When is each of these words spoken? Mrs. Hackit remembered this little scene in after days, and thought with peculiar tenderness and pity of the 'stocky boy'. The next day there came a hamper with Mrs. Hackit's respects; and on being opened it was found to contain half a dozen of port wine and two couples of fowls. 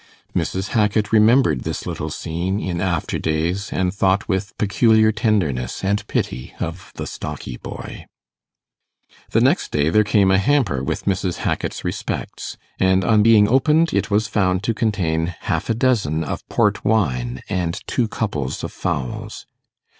Mrs. 0.35 0.69
Hackit 0.69 1.11
remembered 1.11 1.61
this 1.61 1.85
little 1.85 2.09
scene 2.09 2.59
in 2.59 2.81
after 2.81 3.19
days, 3.19 3.71
and 3.71 3.93
thought 3.93 4.27
with 4.27 4.57
peculiar 4.57 5.11
tenderness 5.11 5.83
and 5.83 6.07
pity 6.07 6.55
of 6.59 6.91
the 6.95 7.05
'stocky 7.05 7.57
boy'. 7.57 8.07
The 9.29 9.41
next 9.41 9.71
day 9.71 9.91
there 9.91 10.03
came 10.03 10.31
a 10.31 10.39
hamper 10.39 10.83
with 10.83 11.05
Mrs. 11.05 11.41
Hackit's 11.45 11.83
respects; 11.85 12.57
and 12.79 13.03
on 13.05 13.21
being 13.21 13.47
opened 13.47 13.93
it 13.93 14.09
was 14.09 14.25
found 14.27 14.63
to 14.63 14.73
contain 14.73 15.35
half 15.41 15.69
a 15.69 15.75
dozen 15.75 16.23
of 16.23 16.49
port 16.49 16.83
wine 16.83 17.41
and 17.47 17.79
two 17.85 18.07
couples 18.07 18.63
of 18.63 18.71
fowls. 18.71 19.45